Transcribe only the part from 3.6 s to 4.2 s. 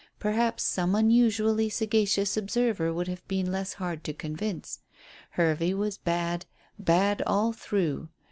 hard to